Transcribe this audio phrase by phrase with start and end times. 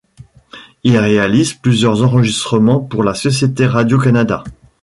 [0.83, 4.43] Il réalise plusieurs enregistrements pour la Société Radio-Canada.